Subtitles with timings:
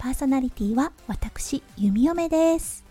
[0.00, 2.86] パーソナリティは私弓嫁です。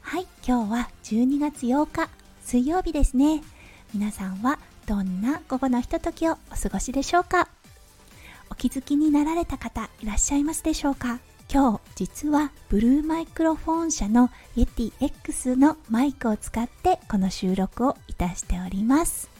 [0.00, 2.10] はい今日は12月8日
[2.42, 3.42] 水曜日ですね。
[3.94, 7.46] 皆さんはどんな午後のひとときをお過ごしでしょうか？
[8.50, 11.20] お気づきになられた方いらっしゃいますでしょうか？
[11.48, 19.30] 今日実はブルーマイクロフォン社の YetiX のマイクを使ってこの収録をいたしております。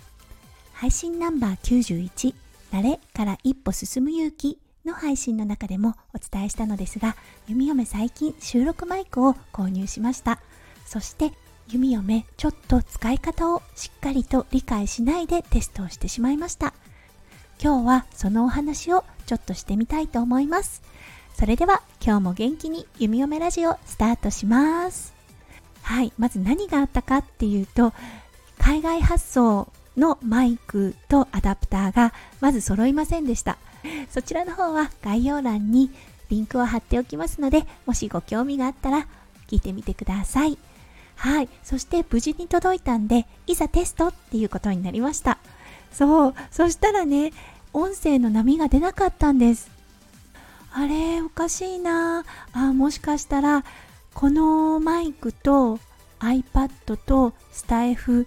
[0.73, 2.33] 配信ナンバー91
[2.71, 4.61] 慣れから一歩進む勇気。
[4.88, 7.14] の配信の中でもお伝えしたのですが
[7.47, 10.41] 弓嫁最近収録マイクを購入しました。
[10.86, 11.33] そして
[11.69, 16.72] 弓嫁ちょっと使い方をしっかりと理解しないでテストをしてしまいました。
[17.62, 20.83] 今日はそのお話をちょっとしてみたいと思います。
[21.34, 25.12] それでは今日も元気に弓嫁ラジオスタートします。
[25.83, 27.92] はいまず何があったかっていうと
[28.58, 33.59] 海外発送のマイクとアダプターがまず揃いませんでした。
[34.11, 35.91] そちらの方は概要欄に
[36.31, 39.07] リンクを貼っておきますのでもしご興味があったら
[39.49, 40.59] 聞いてみてください。
[41.17, 41.49] はい。
[41.65, 45.39] そして無事に届いたんでいざテストっていうことになりました。
[45.93, 46.35] そう。
[46.51, 47.33] そしたらね
[47.73, 49.71] 音声の波が出なかったんです。
[50.73, 52.25] あれおかしいな。
[52.53, 53.65] あもしかしたら
[54.15, 55.79] このマイクと
[56.21, 58.27] iPad とスタイフ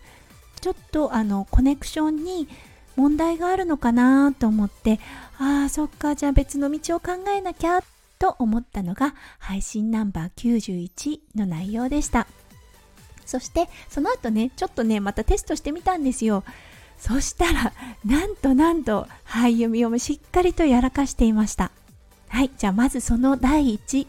[0.62, 2.48] ちょっとあのコネクションに
[2.96, 5.00] 問題があるのかなと思って
[5.40, 7.82] ああそっかじゃあ別の道を考えなきゃ
[8.20, 12.28] と思ったのが配信ナンバー91の内容でした。
[13.26, 16.44] そしてその後ねちょっとねまたテストしてみたんですよ。
[17.00, 17.74] そしたら
[18.06, 21.72] なんとなんとはい読み読みしっかりとやらかしていました。
[22.28, 24.08] はいじゃあまずその第一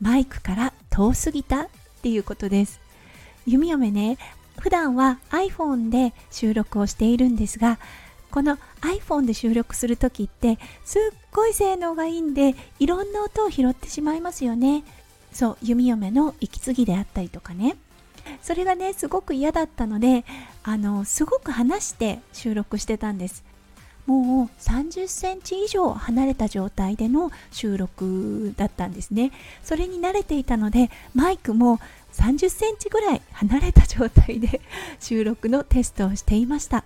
[0.00, 1.68] マイクから遠すぎたっ
[2.02, 2.80] ていうことです。
[3.46, 4.18] 弓嫁ね。
[4.60, 7.78] 普段は iPhone で収録をしているんですが
[8.30, 11.02] この iPhone で収録する時ってすっ
[11.32, 14.84] ごい性能がいいんでいろんな音を拾ってしまいますよね。
[15.32, 17.76] そう弓嫁の息継ぎであったりとかね。
[18.42, 20.24] それがねすごく嫌だったので
[20.62, 23.44] あのすごく話して収録してたんです。
[24.08, 29.32] もう30センチ以上離れた状態での収録だったんですね。
[29.62, 31.78] それに慣れていたのでマイクも
[32.14, 34.62] 30センチぐらい離れた状態で
[34.98, 36.84] 収録のテストをしていました、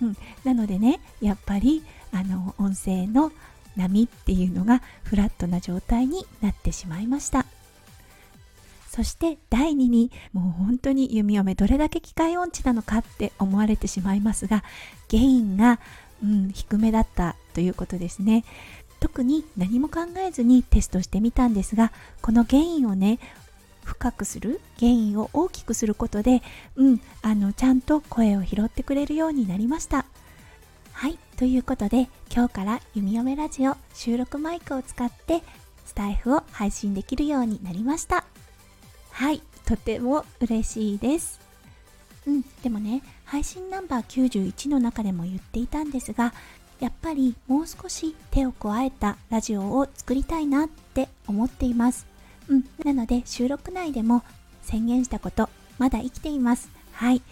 [0.00, 3.32] うん、なのでねやっぱりあの音声の
[3.76, 7.44] 波っていうのがフラットな状態になってしまいました。
[8.88, 14.62] そして第2にもう本当に弓嫁どれだけ機械音痴なのかって思われてしまいますが
[15.10, 15.80] 原因が
[16.22, 18.44] うん、低めだったということですね。
[19.00, 21.90] 特に何も考えずにテストしてみたんですが
[22.20, 23.18] この原因をね
[23.84, 26.40] 深くする原因を大きくすることで、
[26.76, 30.06] うん、あのちゃんと声を拾ってくれるようになりました。
[30.92, 35.42] はいということで今日から弓嫁ラジオ収録マイクを使って
[35.84, 38.24] スタイフを配信できるようになりました。
[39.10, 41.41] はいとても嬉しいです。
[42.26, 46.32] うんでもね配信ナンバー91の中でも言っていたんですが
[46.80, 52.06] やっぱりもう少し手を加えたラジオを作りたいなって思っています。
[52.48, 54.22] うんなので収録内でも
[54.62, 56.68] 宣言したことまだ生きています。
[56.92, 57.22] はい。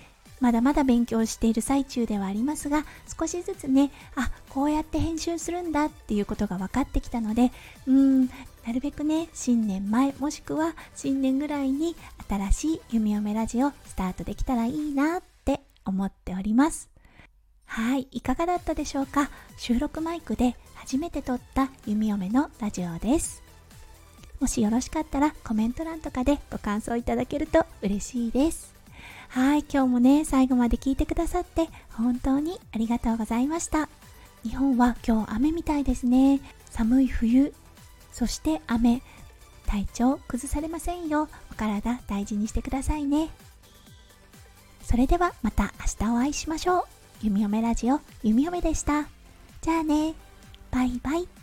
[0.41, 2.85] まだまだ勉強している最中ではありますが
[3.19, 7.53] 少しずつねあこうやって編集するんだっていうことが分かってきたので
[7.87, 8.31] うん
[8.67, 11.97] なるべくね新年前もしくは新年ぐらいに
[12.29, 16.89] 新しい弓嫁ラジオスタートできたらいいなって思っております
[17.67, 19.31] はいいかがだったでしょうか？
[19.57, 23.43] 収録マイクで初めて撮った弓嫁のラジオです
[24.41, 28.75] もしよろしかったらコメント欄とかでご感想いただけると嬉しいです
[29.29, 33.89] はい、今日もね、最後まで聞いてくださって本当にありがとうございました。
[34.43, 36.41] 日本は今日雨みたいですね。
[36.71, 37.55] 寒い冬、
[38.13, 39.03] そして雨。
[39.67, 41.29] 体調崩されませんよ。
[41.53, 43.31] お体大事にしてくださいね。
[44.83, 46.85] それではまた明日お会いしましょう。
[47.23, 49.07] 弓嫁ラジオ、弓嫁でした。
[49.63, 50.15] じゃあね、
[50.73, 51.40] バイバイ。